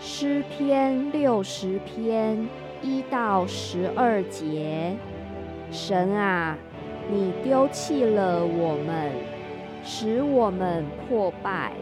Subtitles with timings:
[0.00, 2.48] 诗篇六十篇
[2.80, 4.94] 一到十二节。
[5.72, 6.56] 神啊，
[7.10, 9.10] 你丢弃了我们，
[9.82, 11.72] 使我们破败；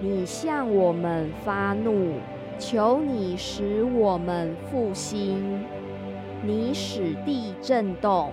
[0.00, 2.12] 你向我们发怒，
[2.60, 5.64] 求你使我们复兴。
[6.44, 8.30] 你使地震动，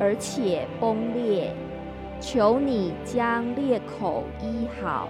[0.00, 1.52] 而且崩裂，
[2.20, 5.08] 求你将裂口医好，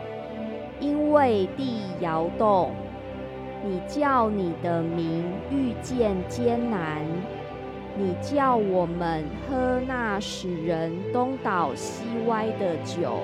[0.80, 2.70] 因为地摇动。
[3.64, 7.04] 你叫你的名遇见艰难，
[7.96, 13.18] 你叫我们喝那使人东倒西歪的酒。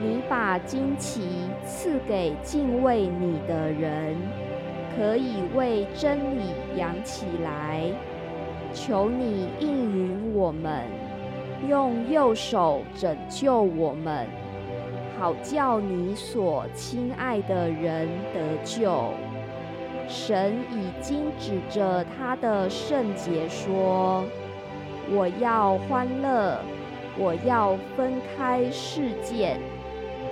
[0.00, 1.22] 你把旌旗
[1.64, 4.16] 赐给敬畏你的人，
[4.96, 6.44] 可以为真理
[6.76, 7.82] 扬起来。
[8.72, 10.84] 求你应允我们，
[11.68, 14.26] 用右手拯救我们，
[15.18, 19.12] 好叫你所亲爱的人得救。
[20.10, 24.24] 神已经指着他的圣洁说
[25.08, 26.58] ：“我要欢乐，
[27.16, 29.60] 我要分开事件，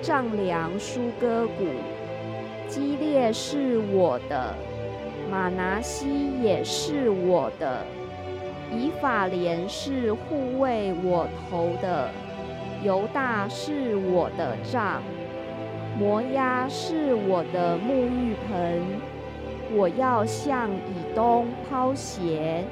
[0.02, 1.64] 丈量舒歌谷。
[2.66, 4.52] 基列是我的，
[5.30, 6.08] 马拿西
[6.42, 7.84] 也是我的，
[8.72, 12.10] 以法莲是护卫我头的，
[12.82, 15.00] 犹大是我的杖，
[15.96, 18.82] 摩押是我的沐浴盆。”
[19.74, 22.64] 我要向以东抛鞋，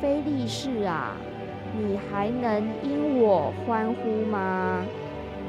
[0.00, 1.16] 非利士啊，
[1.78, 4.84] 你还能因我欢呼吗？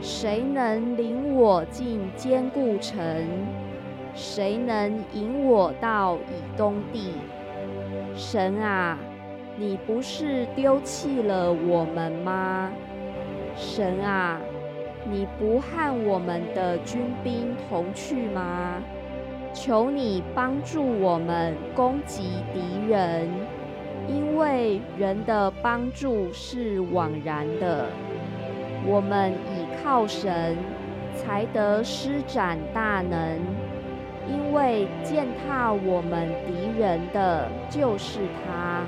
[0.01, 3.27] 谁能领我进坚固城？
[4.13, 7.13] 谁能引我到以东地？
[8.15, 8.97] 神啊，
[9.57, 12.69] 你不是丢弃了我们吗？
[13.55, 14.39] 神啊，
[15.09, 18.75] 你不和我们的军兵同去吗？
[19.53, 22.59] 求你帮助我们攻击敌
[22.89, 23.29] 人，
[24.07, 27.85] 因为人的帮助是枉然的。
[28.85, 30.57] 我们倚靠神，
[31.15, 33.39] 才得施展大能，
[34.27, 38.83] 因为践踏我们敌人的就是他。